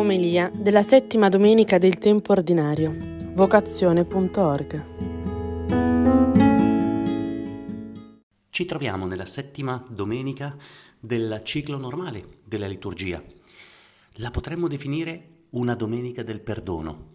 Omelia 0.00 0.50
della 0.54 0.82
settima 0.82 1.28
domenica 1.28 1.76
del 1.76 1.98
tempo 1.98 2.32
ordinario. 2.32 2.96
Vocazione.org. 3.34 4.84
Ci 8.48 8.64
troviamo 8.64 9.04
nella 9.04 9.26
settima 9.26 9.84
domenica 9.90 10.56
del 10.98 11.42
ciclo 11.44 11.76
normale 11.76 12.38
della 12.44 12.66
liturgia. 12.66 13.22
La 14.12 14.30
potremmo 14.30 14.68
definire 14.68 15.44
una 15.50 15.74
domenica 15.74 16.22
del 16.22 16.40
perdono, 16.40 17.08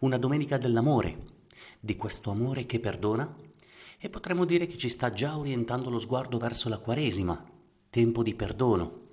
una 0.00 0.18
domenica 0.18 0.58
dell'amore, 0.58 1.16
di 1.80 1.96
questo 1.96 2.30
amore 2.30 2.66
che 2.66 2.80
perdona 2.80 3.34
e 3.98 4.10
potremmo 4.10 4.44
dire 4.44 4.66
che 4.66 4.76
ci 4.76 4.90
sta 4.90 5.08
già 5.08 5.38
orientando 5.38 5.88
lo 5.88 5.98
sguardo 5.98 6.36
verso 6.36 6.68
la 6.68 6.76
Quaresima, 6.76 7.42
tempo 7.88 8.22
di 8.22 8.34
perdono, 8.34 9.04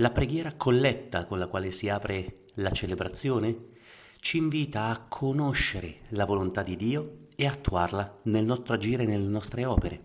la 0.00 0.10
preghiera 0.10 0.54
colletta 0.54 1.24
con 1.24 1.38
la 1.38 1.48
quale 1.48 1.72
si 1.72 1.88
apre 1.88 2.44
la 2.54 2.70
celebrazione 2.70 3.76
ci 4.20 4.36
invita 4.36 4.86
a 4.86 5.00
conoscere 5.00 6.02
la 6.10 6.24
volontà 6.24 6.62
di 6.62 6.76
Dio 6.76 7.22
e 7.34 7.46
attuarla 7.46 8.18
nel 8.24 8.44
nostro 8.44 8.74
agire 8.74 9.02
e 9.02 9.06
nelle 9.06 9.28
nostre 9.28 9.64
opere. 9.64 10.04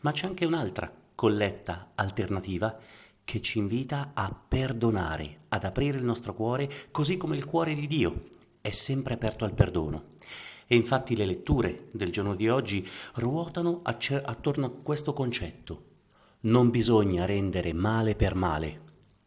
Ma 0.00 0.10
c'è 0.10 0.26
anche 0.26 0.44
un'altra 0.44 0.92
colletta 1.14 1.92
alternativa 1.94 2.76
che 3.22 3.40
ci 3.40 3.58
invita 3.58 4.10
a 4.14 4.34
perdonare, 4.34 5.42
ad 5.48 5.62
aprire 5.62 5.98
il 5.98 6.04
nostro 6.04 6.34
cuore, 6.34 6.68
così 6.90 7.16
come 7.16 7.36
il 7.36 7.44
cuore 7.44 7.74
di 7.74 7.86
Dio 7.86 8.24
è 8.60 8.70
sempre 8.70 9.14
aperto 9.14 9.44
al 9.44 9.54
perdono. 9.54 10.14
E 10.66 10.74
infatti 10.74 11.14
le 11.14 11.26
letture 11.26 11.88
del 11.92 12.10
giorno 12.10 12.34
di 12.34 12.48
oggi 12.48 12.86
ruotano 13.14 13.80
attorno 13.82 14.66
a 14.66 14.70
questo 14.70 15.12
concetto. 15.12 15.92
Non 16.40 16.70
bisogna 16.70 17.24
rendere 17.24 17.72
male 17.72 18.16
per 18.16 18.34
male, 18.34 18.83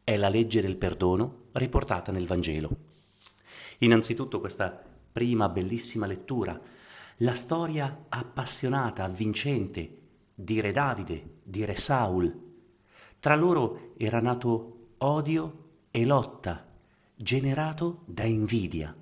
è 0.07 0.15
la 0.15 0.29
legge 0.29 0.61
del 0.61 0.77
perdono 0.77 1.47
riportata 1.51 2.13
nel 2.13 2.27
Vangelo. 2.27 2.69
Innanzitutto 3.79 4.39
questa 4.39 4.81
prima 5.11 5.49
bellissima 5.49 6.05
lettura, 6.05 6.57
la 7.17 7.33
storia 7.33 8.05
appassionata, 8.07 9.03
avvincente 9.03 9.97
di 10.33 10.61
Re 10.61 10.71
Davide, 10.71 11.39
di 11.43 11.65
Re 11.65 11.75
Saul. 11.75 12.33
Tra 13.19 13.35
loro 13.35 13.91
era 13.97 14.21
nato 14.21 14.91
odio 14.99 15.71
e 15.91 16.05
lotta, 16.05 16.65
generato 17.13 18.03
da 18.05 18.23
invidia. 18.23 18.95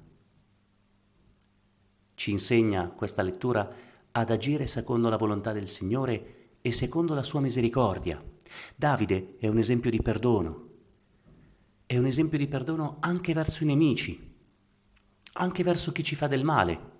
Ci 2.15 2.31
insegna 2.31 2.87
questa 2.87 3.21
lettura 3.21 3.71
ad 4.11 4.31
agire 4.31 4.65
secondo 4.65 5.09
la 5.09 5.17
volontà 5.17 5.51
del 5.51 5.69
Signore 5.69 6.53
e 6.63 6.71
secondo 6.71 7.13
la 7.13 7.21
sua 7.21 7.41
misericordia. 7.41 8.19
Davide 8.75 9.35
è 9.37 9.47
un 9.47 9.59
esempio 9.59 9.91
di 9.91 10.01
perdono, 10.01 10.64
è 11.85 11.97
un 11.97 12.05
esempio 12.05 12.37
di 12.37 12.47
perdono 12.47 12.97
anche 12.99 13.33
verso 13.33 13.63
i 13.63 13.67
nemici, 13.67 14.33
anche 15.33 15.63
verso 15.63 15.91
chi 15.91 16.03
ci 16.03 16.15
fa 16.15 16.27
del 16.27 16.43
male, 16.43 16.93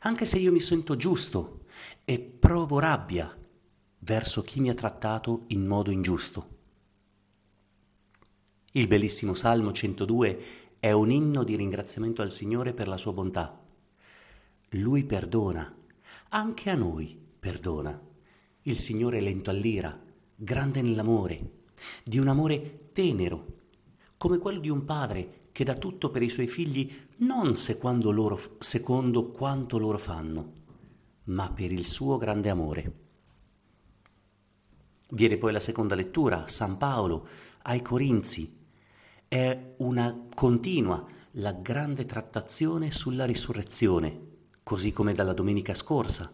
anche 0.00 0.24
se 0.24 0.38
io 0.38 0.52
mi 0.52 0.60
sento 0.60 0.96
giusto 0.96 1.64
e 2.04 2.18
provo 2.18 2.78
rabbia 2.78 3.36
verso 4.00 4.42
chi 4.42 4.60
mi 4.60 4.70
ha 4.70 4.74
trattato 4.74 5.44
in 5.48 5.66
modo 5.66 5.90
ingiusto. 5.90 6.48
Il 8.72 8.86
bellissimo 8.86 9.34
Salmo 9.34 9.72
102 9.72 10.42
è 10.78 10.92
un 10.92 11.10
inno 11.10 11.44
di 11.44 11.56
ringraziamento 11.56 12.22
al 12.22 12.32
Signore 12.32 12.72
per 12.72 12.88
la 12.88 12.96
sua 12.96 13.12
bontà. 13.12 13.60
Lui 14.70 15.04
perdona, 15.04 15.76
anche 16.30 16.70
a 16.70 16.74
noi 16.74 17.20
perdona. 17.38 18.00
Il 18.62 18.78
Signore 18.78 19.18
è 19.18 19.20
lento 19.20 19.50
all'ira, 19.50 20.00
grande 20.34 20.80
nell'amore, 20.80 21.50
di 22.02 22.18
un 22.18 22.28
amore 22.28 22.90
tenero, 22.92 23.61
come 24.22 24.38
quello 24.38 24.60
di 24.60 24.68
un 24.68 24.84
padre 24.84 25.48
che 25.50 25.64
dà 25.64 25.74
tutto 25.74 26.08
per 26.08 26.22
i 26.22 26.28
suoi 26.28 26.46
figli 26.46 26.88
non 27.16 27.56
secondo, 27.56 28.12
loro, 28.12 28.38
secondo 28.60 29.32
quanto 29.32 29.78
loro 29.78 29.98
fanno, 29.98 30.52
ma 31.24 31.50
per 31.50 31.72
il 31.72 31.84
suo 31.84 32.18
grande 32.18 32.48
amore. 32.48 32.92
Viene 35.08 35.38
poi 35.38 35.50
la 35.50 35.58
seconda 35.58 35.96
lettura, 35.96 36.46
San 36.46 36.76
Paolo 36.76 37.26
ai 37.62 37.82
Corinzi. 37.82 38.58
È 39.26 39.74
una 39.78 40.28
continua, 40.32 41.04
la 41.32 41.54
grande 41.54 42.04
trattazione 42.04 42.92
sulla 42.92 43.24
risurrezione, 43.24 44.20
così 44.62 44.92
come 44.92 45.14
dalla 45.14 45.32
domenica 45.32 45.74
scorsa. 45.74 46.32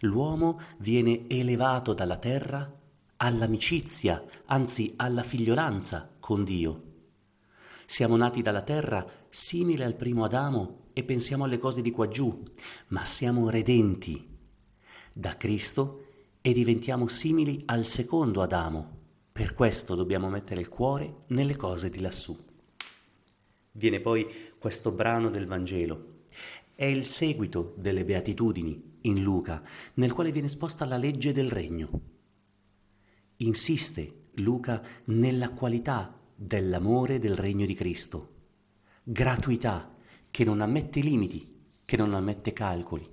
L'uomo 0.00 0.60
viene 0.80 1.26
elevato 1.28 1.94
dalla 1.94 2.18
terra 2.18 2.70
all'amicizia, 3.16 4.22
anzi 4.44 4.92
alla 4.96 5.22
figliolanza 5.22 6.10
con 6.26 6.42
Dio. 6.42 6.82
Siamo 7.86 8.16
nati 8.16 8.42
dalla 8.42 8.62
terra 8.62 9.06
simile 9.28 9.84
al 9.84 9.94
primo 9.94 10.24
Adamo 10.24 10.88
e 10.92 11.04
pensiamo 11.04 11.44
alle 11.44 11.56
cose 11.56 11.82
di 11.82 11.92
qua 11.92 12.08
giù, 12.08 12.42
ma 12.88 13.04
siamo 13.04 13.48
redenti 13.48 14.36
da 15.12 15.36
Cristo 15.36 16.04
e 16.40 16.52
diventiamo 16.52 17.06
simili 17.06 17.62
al 17.66 17.86
secondo 17.86 18.42
Adamo. 18.42 19.02
Per 19.30 19.54
questo 19.54 19.94
dobbiamo 19.94 20.28
mettere 20.28 20.60
il 20.60 20.68
cuore 20.68 21.18
nelle 21.28 21.54
cose 21.54 21.90
di 21.90 22.00
lassù. 22.00 22.36
Viene 23.70 24.00
poi 24.00 24.26
questo 24.58 24.90
brano 24.90 25.30
del 25.30 25.46
Vangelo. 25.46 26.24
È 26.74 26.86
il 26.86 27.04
seguito 27.04 27.72
delle 27.78 28.04
beatitudini 28.04 28.98
in 29.02 29.22
Luca, 29.22 29.62
nel 29.94 30.12
quale 30.12 30.32
viene 30.32 30.48
esposta 30.48 30.84
la 30.86 30.96
legge 30.96 31.30
del 31.30 31.50
regno. 31.50 32.00
Insiste 33.36 34.24
Luca 34.36 34.82
nella 35.04 35.50
qualità 35.50 36.14
dell'amore 36.34 37.18
del 37.18 37.36
regno 37.36 37.64
di 37.64 37.74
Cristo, 37.74 38.34
gratuità 39.02 39.94
che 40.30 40.44
non 40.44 40.60
ammette 40.60 41.00
limiti, 41.00 41.64
che 41.84 41.96
non 41.96 42.12
ammette 42.14 42.52
calcoli. 42.52 43.08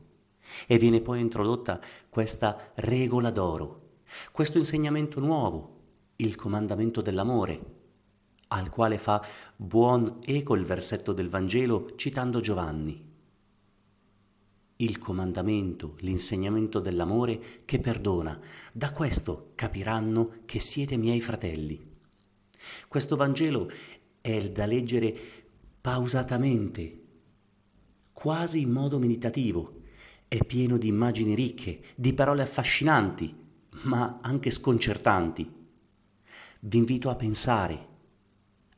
E 0.67 0.77
viene 0.77 0.99
poi 0.99 1.21
introdotta 1.21 1.79
questa 2.09 2.73
regola 2.75 3.31
d'oro, 3.31 3.99
questo 4.31 4.57
insegnamento 4.57 5.19
nuovo, 5.19 5.81
il 6.17 6.35
comandamento 6.35 7.01
dell'amore, 7.01 7.71
al 8.47 8.69
quale 8.69 8.97
fa 8.97 9.25
buon 9.55 10.19
eco 10.25 10.55
il 10.55 10.65
versetto 10.65 11.13
del 11.13 11.29
Vangelo 11.29 11.95
citando 11.95 12.41
Giovanni 12.41 13.11
il 14.83 14.97
comandamento, 14.97 15.95
l'insegnamento 15.99 16.79
dell'amore 16.79 17.63
che 17.65 17.79
perdona. 17.79 18.39
Da 18.73 18.91
questo 18.91 19.51
capiranno 19.55 20.41
che 20.45 20.59
siete 20.59 20.97
miei 20.97 21.21
fratelli. 21.21 21.91
Questo 22.87 23.15
Vangelo 23.15 23.69
è 24.21 24.49
da 24.51 24.65
leggere 24.65 25.15
pausatamente, 25.81 27.01
quasi 28.11 28.61
in 28.61 28.71
modo 28.71 28.99
meditativo. 28.99 29.81
È 30.27 30.43
pieno 30.43 30.77
di 30.77 30.87
immagini 30.87 31.35
ricche, 31.35 31.81
di 31.95 32.13
parole 32.13 32.41
affascinanti, 32.41 33.35
ma 33.83 34.19
anche 34.21 34.51
sconcertanti. 34.51 35.51
Vi 36.61 36.77
invito 36.77 37.09
a 37.09 37.15
pensare, 37.15 37.87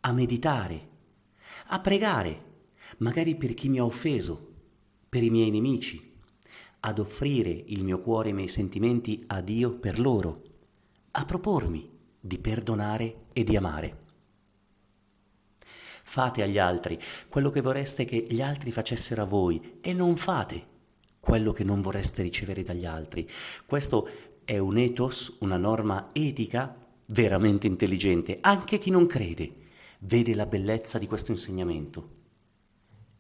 a 0.01 0.11
meditare, 0.11 0.89
a 1.67 1.79
pregare, 1.79 2.43
magari 2.97 3.35
per 3.35 3.53
chi 3.53 3.69
mi 3.69 3.79
ha 3.79 3.85
offeso, 3.85 4.54
per 5.16 5.24
i 5.24 5.30
miei 5.30 5.50
nemici, 5.50 6.12
ad 6.81 7.00
offrire 7.00 7.50
il 7.50 7.86
mio 7.86 8.02
cuore 8.02 8.28
e 8.28 8.31
i 8.31 8.36
miei 8.36 8.50
sentimenti 8.50 9.24
a 9.28 9.40
Dio 9.40 9.72
per 9.72 9.98
loro, 9.98 10.44
a 11.12 11.24
propormi 11.24 11.90
di 12.20 12.38
perdonare 12.38 13.28
e 13.31 13.46
di 13.46 13.56
amare. 13.56 14.03
Fate 16.03 16.44
agli 16.44 16.58
altri 16.58 17.00
quello 17.30 17.50
che 17.50 17.62
vorreste 17.62 18.03
che 18.03 18.28
gli 18.30 18.42
altri 18.42 18.74
facessero 18.74 19.22
a 19.22 19.26
voi 19.26 19.78
e 19.80 19.94
non 19.94 20.18
fate 20.18 20.68
quello 21.22 21.53
che 21.53 21.64
non 21.64 21.80
vorreste 21.80 22.22
ricevere 22.22 22.62
dagli 22.62 22.86
altri. 22.86 23.26
Questo 23.66 24.09
è 24.44 24.58
un 24.58 24.78
ethos, 24.78 25.38
una 25.40 25.56
norma 25.56 26.09
etica 26.12 26.76
veramente 27.06 27.68
intelligente. 27.68 28.40
Anche 28.41 28.79
chi 28.79 28.90
non 28.90 29.06
crede 29.06 29.50
vede 30.00 30.35
la 30.35 30.46
bellezza 30.46 31.00
di 31.00 31.08
questo 31.08 31.32
insegnamento 31.32 32.23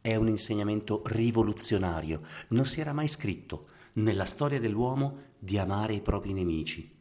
è 0.05 0.13
un 0.13 0.27
insegnamento 0.27 1.01
rivoluzionario. 1.07 2.21
Non 2.49 2.67
si 2.67 2.79
era 2.79 2.93
mai 2.93 3.07
scritto 3.07 3.69
nella 3.93 4.25
storia 4.25 4.59
dell'uomo 4.59 5.33
di 5.39 5.57
amare 5.57 5.95
i 5.95 6.01
propri 6.01 6.31
nemici. 6.31 6.95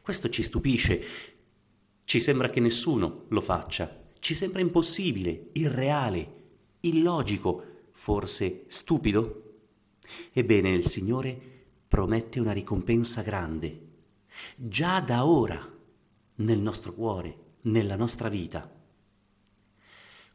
Questo 0.00 0.30
ci 0.30 0.42
stupisce, 0.42 1.02
ci 2.04 2.20
sembra 2.20 2.48
che 2.48 2.60
nessuno 2.60 3.26
lo 3.28 3.42
faccia, 3.42 4.08
ci 4.18 4.34
sembra 4.34 4.62
impossibile, 4.62 5.50
irreale, 5.52 6.40
illogico, 6.80 7.90
forse 7.92 8.64
stupido. 8.68 9.58
Ebbene, 10.32 10.70
il 10.70 10.86
Signore 10.86 11.38
promette 11.86 12.40
una 12.40 12.52
ricompensa 12.52 13.20
grande, 13.20 13.88
già 14.56 15.00
da 15.00 15.26
ora, 15.26 15.70
nel 16.36 16.58
nostro 16.60 16.94
cuore, 16.94 17.56
nella 17.64 17.96
nostra 17.96 18.30
vita. 18.30 18.74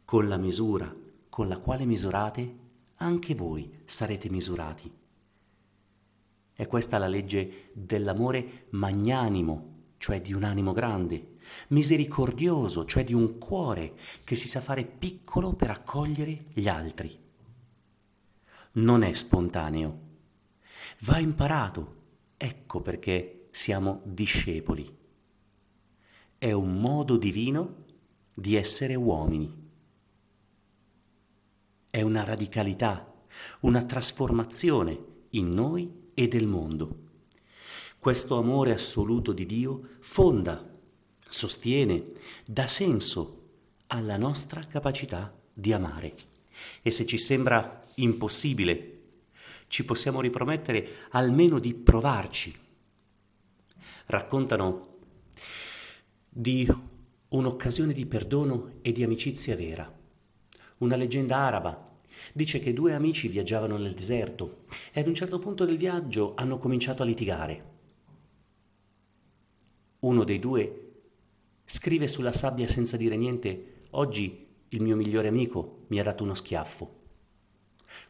Con 0.06 0.28
la 0.28 0.38
misura 0.38 1.06
con 1.38 1.48
la 1.48 1.60
quale 1.60 1.86
misurate, 1.86 2.58
anche 2.96 3.36
voi 3.36 3.72
sarete 3.86 4.28
misurati. 4.28 4.92
È 6.52 6.66
questa 6.66 6.98
la 6.98 7.06
legge 7.06 7.70
dell'amore 7.76 8.66
magnanimo, 8.72 9.92
cioè 9.98 10.20
di 10.20 10.34
un 10.34 10.42
animo 10.42 10.72
grande, 10.72 11.36
misericordioso, 11.68 12.86
cioè 12.86 13.04
di 13.04 13.14
un 13.14 13.38
cuore 13.38 13.94
che 14.24 14.36
si 14.36 14.48
sa 14.48 14.62
fare 14.62 14.84
piccolo 14.84 15.54
per 15.54 15.70
accogliere 15.70 16.46
gli 16.54 16.68
altri. 16.68 17.16
Non 18.72 19.04
è 19.04 19.14
spontaneo, 19.14 20.00
va 21.02 21.20
imparato, 21.20 22.06
ecco 22.36 22.82
perché 22.82 23.50
siamo 23.52 24.02
discepoli. 24.06 24.92
È 26.36 26.52
un 26.52 26.80
modo 26.80 27.16
divino 27.16 27.86
di 28.34 28.56
essere 28.56 28.96
uomini. 28.96 29.66
È 31.90 32.02
una 32.02 32.24
radicalità, 32.24 33.14
una 33.62 33.84
trasformazione 33.84 35.00
in 35.32 35.50
noi 35.52 36.10
e 36.14 36.28
del 36.28 36.46
mondo. 36.46 37.06
Questo 37.98 38.38
amore 38.38 38.74
assoluto 38.74 39.34
di 39.34 39.46
Dio 39.46 39.90
fonda, 40.00 40.70
sostiene, 41.20 42.12
dà 42.46 42.68
senso 42.68 43.50
alla 43.88 44.18
nostra 44.18 44.62
capacità 44.62 45.34
di 45.54 45.74
amare. 45.74 46.16
E 46.82 46.92
se 46.92 47.06
ci 47.06 47.18
sembra 47.18 47.82
impossibile, 47.96 48.94
ci 49.68 49.84
possiamo 49.86 50.22
ripromettere 50.22 51.08
almeno 51.12 51.60
di 51.60 51.74
provarci. 51.74 52.56
Raccontano 54.06 54.98
di 56.30 56.68
un'occasione 57.30 57.94
di 57.94 58.06
perdono 58.06 58.76
e 58.82 58.92
di 58.92 59.04
amicizia 59.04 59.56
vera. 59.56 59.97
Una 60.80 60.96
leggenda 60.96 61.38
araba 61.38 61.96
dice 62.34 62.60
che 62.60 62.74
due 62.74 62.94
amici 62.94 63.28
viaggiavano 63.28 63.78
nel 63.78 63.94
deserto 63.94 64.66
e 64.92 65.00
ad 65.00 65.08
un 65.08 65.16
certo 65.16 65.40
punto 65.40 65.66
del 65.66 65.78
viaggio 65.78 66.34
hanno 66.36 66.58
cominciato 66.58 67.02
a 67.02 67.06
litigare. 67.06 67.76
Uno 70.00 70.24
dei 70.24 70.40
due 70.40 70.82
scrive 71.66 72.08
sulla 72.08 72.32
sabbia 72.32 72.68
senza 72.68 72.96
dire 72.96 73.18
niente, 73.18 73.82
oggi 73.92 74.48
il 74.70 74.82
mio 74.82 74.96
migliore 74.96 75.30
amico 75.30 75.86
mi 75.88 76.00
ha 76.00 76.04
dato 76.04 76.24
uno 76.24 76.36
schiaffo. 76.36 76.96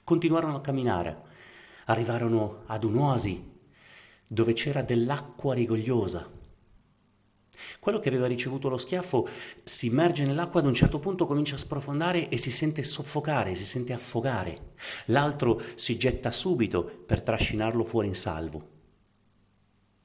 Continuarono 0.04 0.58
a 0.58 0.62
camminare, 0.62 1.22
arrivarono 1.86 2.64
ad 2.66 2.84
un'oasi 2.84 3.56
dove 4.28 4.54
c'era 4.54 4.82
dell'acqua 4.82 5.54
rigogliosa. 5.54 6.37
Quello 7.80 8.00
che 8.00 8.10
aveva 8.10 8.28
ricevuto 8.28 8.70
lo 8.70 8.78
schiaffo 8.78 9.28
si 9.64 9.88
immerge 9.88 10.26
nell'acqua, 10.26 10.60
ad 10.60 10.66
un 10.66 10.74
certo 10.74 11.00
punto 11.00 11.26
comincia 11.26 11.56
a 11.56 11.60
sprofondare 11.60 12.30
e 12.30 12.38
si 12.38 12.52
sente 12.52 12.84
soffocare, 12.84 13.56
si 13.56 13.66
sente 13.66 13.94
affogare. 13.94 14.74
L'altro 15.06 15.62
si 15.76 15.98
getta 15.98 16.32
subito 16.32 16.84
per 16.84 17.22
trascinarlo 17.22 17.84
fuori 17.84 18.08
in 18.08 18.16
salvo. 18.16 18.70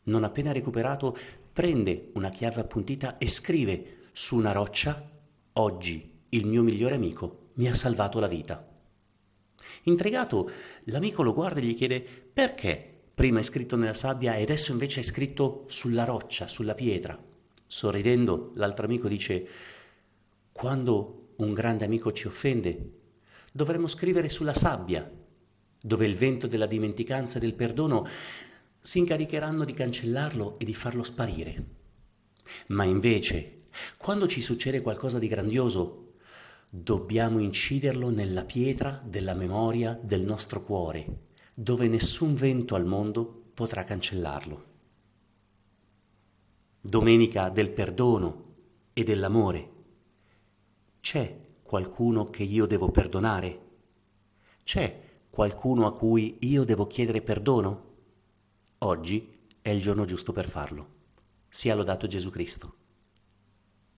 Non 0.05 0.25
appena 0.25 0.53
recuperato, 0.53 1.17
prende 1.53 2.11
una 2.15 2.31
chiave 2.31 2.61
appuntita 2.61 3.19
e 3.19 3.29
scrive 3.29 3.99
su 4.13 4.37
una 4.37 4.53
roccia, 4.53 5.11
oggi 5.55 6.11
il 6.31 6.47
mio 6.47 6.63
migliore 6.63 6.95
amico 6.95 7.51
mi 7.55 7.69
ha 7.69 7.75
salvato 7.75 8.19
la 8.19 8.27
vita. 8.27 8.67
Intrigato, 9.85 10.51
l'amico 10.85 11.23
lo 11.23 11.33
guarda 11.33 11.61
e 11.61 11.65
gli 11.65 11.75
chiede 11.75 12.01
perché 12.01 13.03
prima 13.15 13.41
è 13.41 13.43
scritto 13.43 13.77
nella 13.77 13.95
sabbia 13.95 14.35
e 14.35 14.43
adesso 14.43 14.73
invece 14.73 15.01
è 15.01 15.05
scritto 15.05 15.65
sulla 15.69 16.05
roccia, 16.05 16.49
sulla 16.49 16.75
pietra. 16.75 17.19
Sorridendo, 17.73 18.53
l'altro 18.57 18.85
amico 18.85 19.09
dice, 19.09 19.49
quando 20.53 21.33
un 21.37 21.55
grande 21.55 21.87
amico 21.87 22.13
ci 22.13 22.27
offende, 22.27 22.91
dovremmo 23.51 23.87
scrivere 23.87 24.29
sulla 24.29 24.53
sabbia, 24.53 25.11
dove 25.81 26.05
il 26.05 26.15
vento 26.15 26.47
della 26.47 26.67
dimenticanza 26.67 27.39
e 27.39 27.41
del 27.41 27.55
perdono 27.55 28.07
si 28.79 28.99
incaricheranno 28.99 29.65
di 29.65 29.73
cancellarlo 29.73 30.59
e 30.59 30.67
di 30.67 30.75
farlo 30.75 31.03
sparire. 31.03 31.65
Ma 32.67 32.85
invece, 32.85 33.63
quando 33.97 34.29
ci 34.29 34.43
succede 34.43 34.83
qualcosa 34.83 35.19
di 35.19 35.29
grandioso, 35.29 36.17
dobbiamo 36.69 37.39
inciderlo 37.39 38.11
nella 38.11 38.45
pietra 38.45 39.01
della 39.03 39.33
memoria 39.33 39.99
del 39.99 40.21
nostro 40.21 40.63
cuore, 40.63 41.07
dove 41.55 41.89
nessun 41.89 42.35
vento 42.35 42.75
al 42.75 42.85
mondo 42.85 43.45
potrà 43.55 43.83
cancellarlo. 43.85 44.72
Domenica 46.85 47.49
del 47.49 47.71
perdono 47.71 48.55
e 48.93 49.05
dell'amore. 49.05 49.71
C'è 50.99 51.51
qualcuno 51.63 52.29
che 52.29 52.43
io 52.43 52.67
devo 52.67 52.91
perdonare? 52.91 53.61
C'è 54.65 55.01
qualcuno 55.31 55.87
a 55.87 55.93
cui 55.93 56.39
io 56.41 56.65
devo 56.65 56.89
chiedere 56.89 57.23
perdono? 57.23 57.91
Oggi 58.79 59.47
è 59.61 59.71
il 59.71 59.81
giorno 59.81 60.05
giusto 60.05 60.33
per 60.33 60.49
farlo. 60.49 60.89
Sia 61.49 61.77
lodato 61.77 62.09
Gesù 62.09 62.31
Cristo. 62.31 62.75